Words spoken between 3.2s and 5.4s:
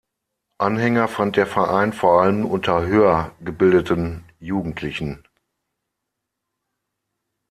gebildeten Jugendlichen.